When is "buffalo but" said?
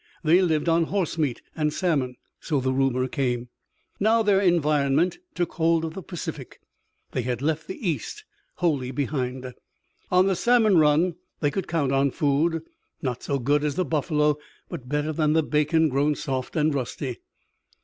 13.85-14.89